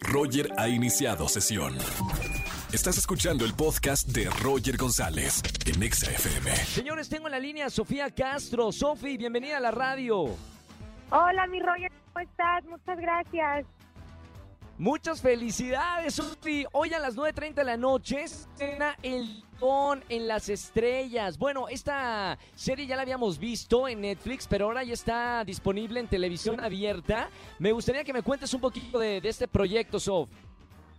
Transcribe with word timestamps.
Roger 0.00 0.48
ha 0.58 0.68
iniciado 0.68 1.28
sesión. 1.28 1.76
Estás 2.72 2.96
escuchando 2.98 3.44
el 3.44 3.54
podcast 3.54 4.08
de 4.08 4.30
Roger 4.42 4.76
González 4.76 5.42
en 5.66 5.82
Exa 5.82 6.10
FM. 6.10 6.54
Señores, 6.56 7.08
tengo 7.08 7.26
en 7.26 7.32
la 7.32 7.38
línea 7.38 7.66
a 7.66 7.70
Sofía 7.70 8.10
Castro. 8.10 8.72
Sofi, 8.72 9.16
bienvenida 9.16 9.58
a 9.58 9.60
la 9.60 9.70
radio. 9.70 10.34
Hola, 11.10 11.46
mi 11.48 11.60
Roger, 11.60 11.92
¿cómo 12.12 12.24
estás? 12.24 12.64
Muchas 12.64 12.98
gracias. 12.98 13.66
Muchas 14.82 15.22
felicidades, 15.22 16.14
Sofi. 16.14 16.66
Hoy 16.72 16.92
a 16.92 16.98
las 16.98 17.16
9.30 17.16 17.54
de 17.54 17.62
la 17.62 17.76
noche 17.76 18.26
cena 18.26 18.96
El 19.04 19.44
Don 19.60 20.02
en 20.08 20.26
las 20.26 20.48
Estrellas. 20.48 21.38
Bueno, 21.38 21.68
esta 21.68 22.36
serie 22.56 22.88
ya 22.88 22.96
la 22.96 23.02
habíamos 23.02 23.38
visto 23.38 23.86
en 23.86 24.00
Netflix, 24.00 24.48
pero 24.48 24.64
ahora 24.64 24.82
ya 24.82 24.94
está 24.94 25.44
disponible 25.44 26.00
en 26.00 26.08
televisión 26.08 26.58
abierta. 26.58 27.28
Me 27.60 27.70
gustaría 27.70 28.02
que 28.02 28.12
me 28.12 28.22
cuentes 28.22 28.52
un 28.54 28.60
poquito 28.60 28.98
de, 28.98 29.20
de 29.20 29.28
este 29.28 29.46
proyecto, 29.46 30.00
Sof. 30.00 30.28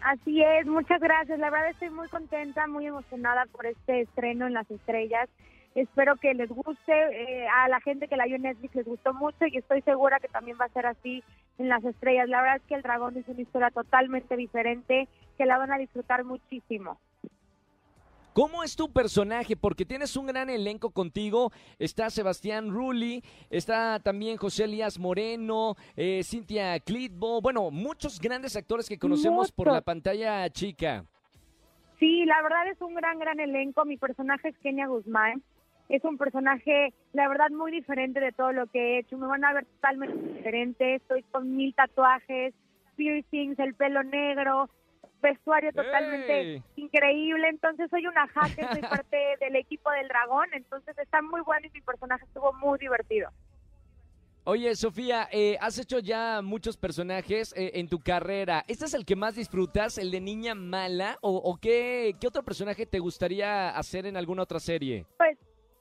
Así 0.00 0.42
es, 0.42 0.66
muchas 0.66 1.00
gracias. 1.00 1.38
La 1.38 1.48
verdad 1.48 1.70
estoy 1.70 1.90
muy 1.90 2.08
contenta, 2.08 2.66
muy 2.66 2.84
emocionada 2.84 3.46
por 3.46 3.64
este 3.64 4.00
estreno 4.00 4.48
en 4.48 4.54
las 4.54 4.68
estrellas. 4.68 5.28
Espero 5.76 6.16
que 6.16 6.34
les 6.34 6.48
guste, 6.48 6.92
eh, 6.92 7.46
a 7.46 7.68
la 7.68 7.80
gente 7.80 8.08
que 8.08 8.16
la 8.16 8.26
vio 8.26 8.34
en 8.34 8.42
Netflix 8.42 8.74
les 8.74 8.86
gustó 8.86 9.14
mucho 9.14 9.46
y 9.46 9.58
estoy 9.58 9.82
segura 9.82 10.18
que 10.18 10.26
también 10.26 10.56
va 10.60 10.64
a 10.64 10.70
ser 10.70 10.86
así 10.86 11.22
en 11.58 11.68
las 11.68 11.84
estrellas. 11.84 12.28
La 12.28 12.40
verdad 12.40 12.56
es 12.56 12.62
que 12.62 12.74
El 12.74 12.82
Dragón 12.82 13.16
es 13.16 13.28
una 13.28 13.40
historia 13.40 13.70
totalmente 13.70 14.36
diferente, 14.36 15.08
que 15.36 15.46
la 15.46 15.58
van 15.58 15.72
a 15.72 15.78
disfrutar 15.78 16.24
muchísimo. 16.24 16.98
¿Cómo 18.32 18.62
es 18.62 18.76
tu 18.76 18.92
personaje? 18.92 19.56
Porque 19.56 19.84
tienes 19.84 20.16
un 20.16 20.26
gran 20.26 20.48
elenco 20.48 20.90
contigo. 20.90 21.50
Está 21.80 22.08
Sebastián 22.08 22.70
Rulli, 22.70 23.20
está 23.50 23.98
también 23.98 24.36
José 24.36 24.64
Elías 24.64 24.96
Moreno, 24.96 25.74
eh, 25.96 26.22
Cintia 26.22 26.78
Clitbo. 26.78 27.40
Bueno, 27.40 27.72
muchos 27.72 28.20
grandes 28.20 28.54
actores 28.54 28.88
que 28.88 28.96
conocemos 28.96 29.50
por 29.50 29.72
la 29.72 29.80
pantalla 29.80 30.48
chica. 30.50 31.04
Sí, 31.98 32.24
la 32.26 32.40
verdad 32.42 32.68
es 32.68 32.80
un 32.80 32.94
gran, 32.94 33.18
gran 33.18 33.40
elenco. 33.40 33.84
Mi 33.84 33.96
personaje 33.96 34.50
es 34.50 34.58
Kenia 34.58 34.86
Guzmán. 34.86 35.42
Es 35.88 36.04
un 36.04 36.18
personaje, 36.18 36.92
la 37.14 37.28
verdad, 37.28 37.50
muy 37.50 37.72
diferente 37.72 38.20
de 38.20 38.32
todo 38.32 38.52
lo 38.52 38.66
que 38.66 38.78
he 38.78 38.98
hecho. 38.98 39.16
Me 39.16 39.26
van 39.26 39.44
a 39.44 39.54
ver 39.54 39.64
totalmente 39.64 40.34
diferente. 40.34 40.96
Estoy 40.96 41.22
con 41.24 41.56
mil 41.56 41.74
tatuajes, 41.74 42.54
piercings, 42.96 43.58
el 43.58 43.74
pelo 43.74 44.02
negro, 44.02 44.68
vestuario 45.22 45.72
totalmente 45.72 46.40
¡Ey! 46.40 46.62
increíble. 46.76 47.48
Entonces 47.48 47.88
soy 47.88 48.06
una 48.06 48.28
hacker, 48.28 48.68
soy 48.72 48.82
parte 48.82 49.16
del 49.40 49.56
equipo 49.56 49.90
del 49.90 50.08
dragón. 50.08 50.48
Entonces 50.52 50.96
está 50.98 51.22
muy 51.22 51.40
bueno 51.40 51.66
y 51.66 51.70
mi 51.70 51.80
personaje 51.80 52.24
estuvo 52.26 52.52
muy 52.52 52.78
divertido. 52.78 53.30
Oye, 54.44 54.74
Sofía, 54.76 55.28
eh, 55.30 55.58
has 55.60 55.78
hecho 55.78 55.98
ya 55.98 56.40
muchos 56.42 56.78
personajes 56.78 57.52
eh, 57.54 57.72
en 57.74 57.88
tu 57.88 57.98
carrera. 57.98 58.64
¿Este 58.66 58.86
es 58.86 58.94
el 58.94 59.04
que 59.04 59.14
más 59.14 59.34
disfrutas, 59.34 59.98
el 59.98 60.10
de 60.10 60.22
niña 60.22 60.54
mala? 60.54 61.18
¿O, 61.20 61.36
o 61.36 61.58
qué, 61.58 62.14
qué 62.18 62.26
otro 62.26 62.42
personaje 62.42 62.86
te 62.86 62.98
gustaría 62.98 63.68
hacer 63.70 64.06
en 64.06 64.16
alguna 64.16 64.44
otra 64.44 64.58
serie? 64.58 65.04
Pues 65.18 65.37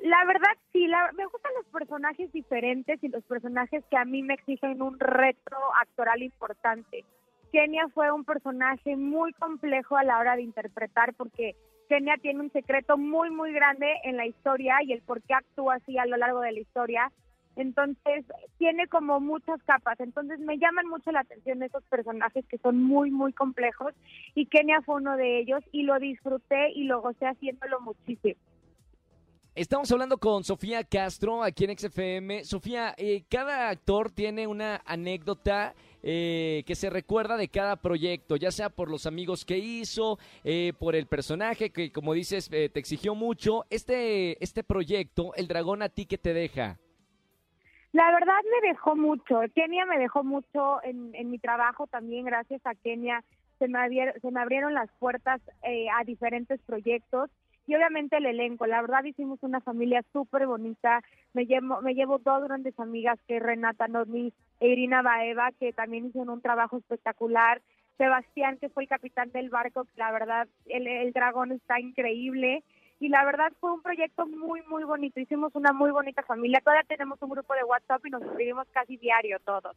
la 0.08 0.26
verdad 0.26 0.52
sí, 0.72 0.88
la- 0.88 1.12
me 1.14 1.26
gustan 1.26 1.52
los 1.56 1.66
personajes 1.68 2.32
diferentes 2.32 3.04
y 3.04 3.10
los 3.10 3.24
personajes 3.26 3.84
que 3.90 3.98
a 3.98 4.06
mí 4.06 4.24
me 4.24 4.34
exigen 4.34 4.82
un 4.82 5.00
reto 5.00 5.58
actoral 5.82 6.22
importante. 6.24 7.04
Kenia 7.52 7.88
fue 7.94 8.12
un 8.12 8.26
personaje 8.26 8.96
muy 8.96 9.32
complejo 9.34 9.96
a 9.98 10.04
la 10.04 10.20
hora 10.20 10.36
de 10.36 10.42
interpretar 10.44 11.14
porque 11.14 11.56
Kenia 11.88 12.18
tiene 12.18 12.42
un 12.42 12.52
secreto 12.52 12.98
muy, 12.98 13.30
muy 13.30 13.54
grande 13.54 13.88
en 14.04 14.18
la 14.18 14.26
historia 14.26 14.76
y 14.84 14.92
el 14.94 15.02
por 15.02 15.22
qué 15.22 15.34
actúa 15.34 15.76
así 15.76 15.98
a 15.98 16.06
lo 16.06 16.18
largo 16.18 16.42
de 16.42 16.52
la 16.52 16.60
historia. 16.60 17.12
Entonces, 17.56 18.26
tiene 18.60 18.88
como 18.88 19.20
muchas 19.20 19.62
capas. 19.64 20.00
Entonces, 20.00 20.40
me 20.40 20.60
llaman 20.60 20.88
mucho 20.88 21.12
la 21.12 21.22
atención 21.22 21.64
esos 21.64 21.84
personajes 21.86 22.46
que 22.48 22.60
son 22.60 22.84
muy, 22.84 23.10
muy 23.10 23.34
complejos. 23.34 23.94
Y 24.36 24.46
Kenia 24.46 24.82
fue 24.82 24.96
uno 24.96 25.18
de 25.18 25.40
ellos 25.40 25.64
y 25.72 25.84
lo 25.84 25.98
disfruté 25.98 26.70
y 26.72 26.84
lo 26.84 27.02
gocé 27.02 27.26
haciéndolo 27.26 27.80
muchísimo. 27.80 28.36
Estamos 29.58 29.92
hablando 29.92 30.20
con 30.20 30.44
Sofía 30.44 30.84
Castro 30.84 31.42
aquí 31.42 31.66
en 31.66 31.76
XFM. 31.76 32.44
Sofía, 32.44 32.94
eh, 32.96 33.24
cada 33.28 33.70
actor 33.70 34.12
tiene 34.12 34.46
una 34.46 34.84
anécdota 34.86 35.74
eh, 36.04 36.64
que 36.68 36.76
se 36.76 36.92
recuerda 36.92 37.38
de 37.38 37.48
cada 37.48 37.76
proyecto, 37.78 38.36
ya 38.36 38.52
sea 38.52 38.70
por 38.70 38.92
los 38.92 39.08
amigos 39.08 39.46
que 39.46 39.58
hizo, 39.58 40.20
eh, 40.44 40.74
por 40.78 40.96
el 40.96 41.08
personaje 41.08 41.72
que, 41.72 41.92
como 41.92 42.14
dices, 42.14 42.50
eh, 42.54 42.70
te 42.70 42.80
exigió 42.80 43.16
mucho. 43.16 43.66
Este, 43.72 44.42
este 44.44 44.64
proyecto, 44.64 45.34
El 45.34 45.48
Dragón, 45.48 45.82
¿a 45.82 45.90
ti 45.90 46.06
qué 46.06 46.20
te 46.20 46.36
deja? 46.36 46.78
La 47.94 48.12
verdad 48.12 48.38
me 48.62 48.68
dejó 48.68 48.96
mucho. 48.96 49.40
Kenia 49.56 49.88
me 49.88 49.98
dejó 49.98 50.24
mucho 50.24 50.84
en, 50.84 51.16
en 51.16 51.32
mi 51.32 51.40
trabajo 51.40 51.88
también. 51.88 52.26
Gracias 52.26 52.62
a 52.64 52.76
Kenia 52.76 53.24
se 53.58 53.68
me, 53.68 53.80
abier- 53.80 54.22
se 54.22 54.30
me 54.30 54.40
abrieron 54.40 54.76
las 54.76 54.92
puertas 55.00 55.42
eh, 55.64 55.88
a 56.00 56.04
diferentes 56.04 56.62
proyectos 56.62 57.32
y 57.68 57.76
obviamente 57.76 58.18
el 58.18 58.26
elenco. 58.26 58.66
La 58.66 58.82
verdad 58.82 59.04
hicimos 59.04 59.40
una 59.44 59.60
familia 59.60 60.04
súper 60.14 60.48
bonita. 60.48 61.04
Me 61.34 61.46
llevo, 61.46 61.82
me 61.82 61.94
llevo 61.94 62.18
dos 62.18 62.44
grandes 62.44 62.80
amigas 62.80 63.20
que 63.28 63.38
es 63.38 63.44
Renata 63.44 63.88
Normi 63.88 64.34
e 64.62 64.68
Irina 64.70 65.02
Baeva, 65.02 65.52
que 65.60 65.74
también 65.74 66.06
hicieron 66.06 66.30
un 66.30 66.42
trabajo 66.42 66.78
espectacular. 66.78 67.62
Sebastián, 67.98 68.58
que 68.60 68.70
fue 68.70 68.84
el 68.84 68.90
capitán 68.90 69.32
del 69.32 69.50
barco, 69.50 69.84
que 69.84 69.98
la 69.98 70.12
verdad 70.12 70.48
el, 70.68 71.12
dragón 71.14 71.52
está 71.52 71.80
increíble 71.80 72.64
y 73.00 73.10
la 73.10 73.26
verdad 73.26 73.52
fue 73.60 73.74
un 73.74 73.82
proyecto 73.82 74.28
muy, 74.28 74.62
muy 74.70 74.84
bonito. 74.84 75.20
Hicimos 75.20 75.54
una 75.56 75.74
muy 75.74 75.92
bonita 75.92 76.24
familia. 76.24 76.62
Todavía 76.64 76.84
tenemos 76.88 77.22
un 77.22 77.30
grupo 77.30 77.54
de 77.54 77.64
WhatsApp 77.64 78.06
y 78.06 78.12
nos 78.12 78.22
escribimos 78.22 78.68
casi 78.72 78.98
diario 78.98 79.40
todos. 79.44 79.76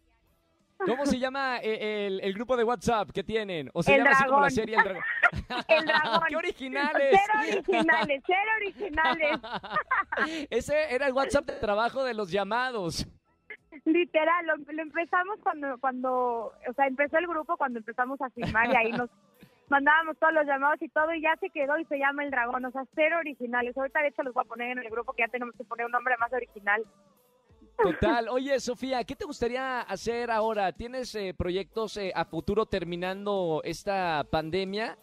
¿Cómo 0.86 1.06
se 1.06 1.18
llama 1.18 1.58
eh, 1.58 2.06
el, 2.06 2.20
el 2.20 2.32
grupo 2.34 2.56
de 2.56 2.64
WhatsApp 2.64 3.10
que 3.10 3.22
tienen? 3.22 3.70
¿O 3.72 3.82
se 3.82 3.94
El 3.94 3.98
llama 3.98 4.10
así 4.10 4.24
como 4.24 4.40
la 4.40 4.50
serie 4.50 4.76
El 4.76 4.82
Dragón? 4.84 5.02
El 5.68 5.84
dragón. 5.84 6.20
¡Qué 6.28 6.36
originales! 6.36 7.20
Cero 7.20 7.40
originales, 7.40 8.22
cero 8.26 8.50
originales. 8.56 9.40
Ese 10.50 10.94
era 10.94 11.06
el 11.06 11.12
WhatsApp 11.12 11.46
de 11.46 11.52
trabajo 11.54 12.04
de 12.04 12.14
los 12.14 12.30
llamados. 12.30 13.06
Literal, 13.84 14.46
lo, 14.46 14.56
lo 14.56 14.82
empezamos 14.82 15.38
cuando, 15.42 15.78
cuando, 15.78 16.52
o 16.68 16.72
sea, 16.74 16.86
empezó 16.86 17.18
el 17.18 17.26
grupo 17.26 17.56
cuando 17.56 17.78
empezamos 17.78 18.20
a 18.20 18.30
filmar 18.30 18.70
y 18.72 18.76
ahí 18.76 18.92
nos 18.92 19.08
mandábamos 19.68 20.18
todos 20.18 20.32
los 20.32 20.44
llamados 20.46 20.82
y 20.82 20.88
todo 20.88 21.14
y 21.14 21.22
ya 21.22 21.36
se 21.36 21.48
quedó 21.50 21.78
y 21.78 21.84
se 21.84 21.98
llama 21.98 22.24
El 22.24 22.30
Dragón, 22.30 22.64
o 22.64 22.70
sea, 22.72 22.82
cero 22.94 23.18
originales. 23.18 23.76
Ahorita 23.76 24.02
de 24.02 24.08
hecho 24.08 24.22
los 24.22 24.34
voy 24.34 24.42
a 24.44 24.48
poner 24.48 24.72
en 24.72 24.78
el 24.78 24.90
grupo 24.90 25.12
que 25.12 25.22
ya 25.22 25.28
tenemos 25.28 25.54
que 25.56 25.64
poner 25.64 25.86
un 25.86 25.92
nombre 25.92 26.16
más 26.18 26.32
original. 26.32 26.84
Total. 27.82 28.28
Oye, 28.28 28.58
Sofía, 28.60 29.04
¿qué 29.04 29.16
te 29.16 29.24
gustaría 29.24 29.80
hacer 29.80 30.30
ahora? 30.30 30.72
¿Tienes 30.72 31.14
eh, 31.14 31.34
proyectos 31.36 31.96
eh, 31.96 32.12
a 32.14 32.24
futuro 32.24 32.66
terminando 32.66 33.62
esta 33.64 34.24
pandemia? 34.30 34.98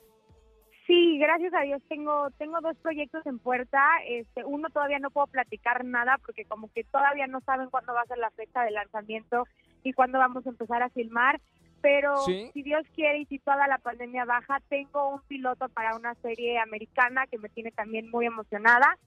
Sí, 0.85 1.17
gracias 1.19 1.53
a 1.53 1.61
Dios 1.61 1.81
tengo 1.89 2.29
tengo 2.38 2.61
dos 2.61 2.77
proyectos 2.77 3.25
en 3.25 3.39
puerta. 3.39 3.81
Este, 4.07 4.45
uno 4.45 4.69
todavía 4.69 4.99
no 4.99 5.11
puedo 5.11 5.27
platicar 5.27 5.83
nada 5.83 6.17
porque 6.25 6.45
como 6.45 6.71
que 6.71 6.83
todavía 6.85 7.27
no 7.27 7.41
saben 7.41 7.69
cuándo 7.69 7.93
va 7.93 8.01
a 8.01 8.05
ser 8.05 8.19
la 8.19 8.31
fecha 8.31 8.63
de 8.63 8.71
lanzamiento 8.71 9.44
y 9.83 9.91
cuándo 9.94 10.17
vamos 10.17 10.45
a 10.45 10.49
empezar 10.49 10.81
a 10.83 10.89
filmar. 10.89 11.41
Pero 11.81 12.17
Sí. 12.19 12.49
si 12.53 12.63
Dios 12.63 12.85
quiere 12.95 13.19
y 13.19 13.25
si 13.25 13.38
toda 13.39 13.67
la 13.67 13.77
pandemia 13.79 14.25
baja, 14.25 14.59
tengo 14.69 15.09
un 15.15 15.21
piloto 15.27 15.67
para 15.69 15.95
una 15.95 16.15
serie 16.15 16.57
americana 16.57 17.27
que 17.27 17.38
me 17.38 17.49
tiene 17.49 17.71
también 17.71 18.09
muy 18.09 18.25
emocionada. 18.25 18.97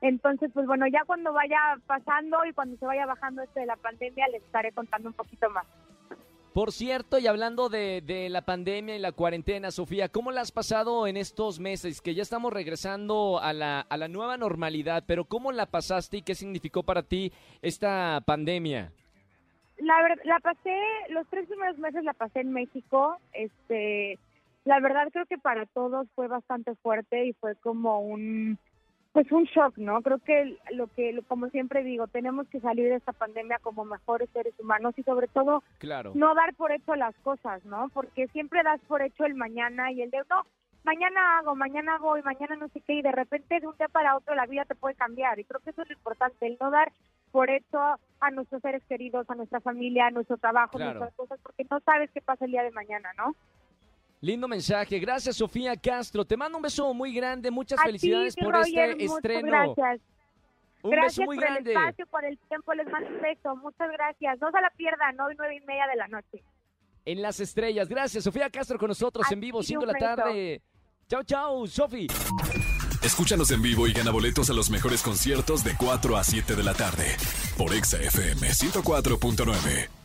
Entonces, 0.00 0.50
pues 0.52 0.66
bueno, 0.66 0.86
ya 0.86 1.00
cuando 1.06 1.32
vaya 1.32 1.58
pasando 1.86 2.44
y 2.44 2.52
cuando 2.52 2.76
se 2.76 2.86
vaya 2.86 3.06
bajando 3.06 3.42
esto 3.42 3.60
de 3.60 3.66
la 3.66 3.76
pandemia, 3.76 4.28
les 4.28 4.42
estaré 4.42 4.72
contando 4.72 5.08
un 5.08 5.14
poquito 5.14 5.48
más. 5.50 5.66
Por 6.56 6.72
cierto, 6.72 7.18
y 7.18 7.26
hablando 7.26 7.68
de, 7.68 8.00
de 8.00 8.30
la 8.30 8.40
pandemia 8.40 8.96
y 8.96 8.98
la 8.98 9.12
cuarentena, 9.12 9.70
Sofía, 9.70 10.08
¿cómo 10.08 10.32
la 10.32 10.40
has 10.40 10.52
pasado 10.52 11.06
en 11.06 11.18
estos 11.18 11.60
meses? 11.60 12.00
Que 12.00 12.14
ya 12.14 12.22
estamos 12.22 12.50
regresando 12.50 13.38
a 13.42 13.52
la, 13.52 13.80
a 13.80 13.96
la 13.98 14.08
nueva 14.08 14.38
normalidad, 14.38 15.04
pero 15.06 15.26
¿cómo 15.26 15.52
la 15.52 15.66
pasaste 15.66 16.16
y 16.16 16.22
qué 16.22 16.34
significó 16.34 16.82
para 16.82 17.02
ti 17.02 17.30
esta 17.60 18.22
pandemia? 18.24 18.90
La 19.76 19.96
la 20.24 20.40
pasé, 20.40 20.74
los 21.10 21.26
tres 21.28 21.46
primeros 21.46 21.76
meses 21.76 22.02
la 22.04 22.14
pasé 22.14 22.40
en 22.40 22.52
México. 22.52 23.18
Este, 23.34 24.18
la 24.64 24.80
verdad 24.80 25.08
creo 25.12 25.26
que 25.26 25.36
para 25.36 25.66
todos 25.66 26.08
fue 26.14 26.26
bastante 26.26 26.74
fuerte 26.76 27.26
y 27.26 27.34
fue 27.34 27.54
como 27.56 28.00
un, 28.00 28.58
pues 29.16 29.32
un 29.32 29.44
shock, 29.44 29.78
¿no? 29.78 30.02
Creo 30.02 30.18
que 30.18 30.58
lo 30.72 30.88
que, 30.88 31.18
como 31.26 31.48
siempre 31.48 31.82
digo, 31.82 32.06
tenemos 32.06 32.46
que 32.48 32.60
salir 32.60 32.90
de 32.90 32.96
esta 32.96 33.14
pandemia 33.14 33.58
como 33.62 33.86
mejores 33.86 34.28
seres 34.28 34.52
humanos 34.60 34.92
y 34.98 35.02
sobre 35.04 35.26
todo 35.26 35.62
Claro. 35.78 36.12
no 36.14 36.34
dar 36.34 36.52
por 36.54 36.70
hecho 36.70 36.94
las 36.96 37.14
cosas, 37.20 37.64
¿no? 37.64 37.88
Porque 37.94 38.26
siempre 38.28 38.62
das 38.62 38.78
por 38.86 39.00
hecho 39.00 39.24
el 39.24 39.34
mañana 39.34 39.90
y 39.90 40.02
el 40.02 40.10
de, 40.10 40.18
no, 40.28 40.42
mañana 40.84 41.38
hago, 41.38 41.54
mañana 41.56 41.96
voy, 41.96 42.20
mañana 42.20 42.56
no 42.56 42.68
sé 42.68 42.82
qué, 42.82 42.92
y 42.92 43.00
de 43.00 43.10
repente 43.10 43.58
de 43.58 43.66
un 43.66 43.74
día 43.78 43.88
para 43.88 44.16
otro 44.18 44.34
la 44.34 44.44
vida 44.44 44.66
te 44.66 44.74
puede 44.74 44.94
cambiar. 44.96 45.38
Y 45.38 45.44
creo 45.44 45.60
que 45.62 45.70
eso 45.70 45.80
es 45.80 45.88
lo 45.88 45.94
importante, 45.94 46.46
el 46.46 46.58
no 46.60 46.70
dar 46.70 46.92
por 47.32 47.48
hecho 47.48 47.78
a 48.20 48.30
nuestros 48.32 48.60
seres 48.60 48.82
queridos, 48.84 49.30
a 49.30 49.34
nuestra 49.34 49.60
familia, 49.60 50.08
a 50.08 50.10
nuestro 50.10 50.36
trabajo, 50.36 50.76
Claro. 50.76 51.00
nuestras 51.00 51.14
cosas, 51.14 51.40
porque 51.42 51.64
no 51.70 51.80
sabes 51.80 52.10
qué 52.10 52.20
pasa 52.20 52.44
el 52.44 52.50
día 52.50 52.64
de 52.64 52.70
mañana, 52.72 53.08
¿no? 53.16 53.34
Lindo 54.20 54.48
mensaje. 54.48 54.98
Gracias, 54.98 55.36
Sofía 55.36 55.76
Castro. 55.76 56.24
Te 56.24 56.36
mando 56.36 56.58
un 56.58 56.62
beso 56.62 56.92
muy 56.94 57.12
grande. 57.14 57.50
Muchas 57.50 57.78
a 57.78 57.82
felicidades 57.82 58.34
ti, 58.34 58.42
por 58.42 58.54
Roger, 58.54 58.90
este 58.90 59.04
estreno. 59.04 59.74
Gracias. 59.74 60.00
Un 60.82 60.90
gracias 60.90 61.16
beso 61.18 61.22
muy 61.26 61.36
por 61.36 61.44
grande. 61.44 61.70
el 61.72 61.76
espacio, 61.76 62.06
por 62.06 62.24
el 62.24 62.38
tiempo, 62.48 62.74
les 62.74 62.86
mando 62.90 63.08
un 63.10 63.20
beso. 63.20 63.56
Muchas 63.56 63.90
gracias. 63.92 64.40
No 64.40 64.50
se 64.50 64.60
la 64.60 64.70
pierdan, 64.70 65.20
hoy 65.20 65.34
nueve 65.36 65.56
y 65.56 65.66
media 65.66 65.86
de 65.86 65.96
la 65.96 66.08
noche. 66.08 66.42
En 67.04 67.22
las 67.22 67.40
estrellas. 67.40 67.88
Gracias, 67.88 68.24
Sofía 68.24 68.50
Castro 68.50 68.78
con 68.78 68.88
nosotros 68.88 69.26
a 69.30 69.32
en 69.32 69.40
vivo, 69.40 69.62
5 69.62 69.80
de 69.80 69.92
la 69.92 69.98
tarde. 69.98 70.62
Chao, 71.08 71.22
chao, 71.22 71.66
Sofi. 71.66 72.08
Escúchanos 73.02 73.52
en 73.52 73.62
vivo 73.62 73.86
y 73.86 73.92
gana 73.92 74.10
boletos 74.10 74.50
a 74.50 74.52
los 74.52 74.70
mejores 74.70 75.02
conciertos 75.02 75.62
de 75.62 75.76
4 75.76 76.16
a 76.16 76.24
7 76.24 76.56
de 76.56 76.64
la 76.64 76.74
tarde 76.74 77.16
por 77.56 77.72
Exa 77.72 77.98
FM 77.98 78.48
104.9. 78.48 79.95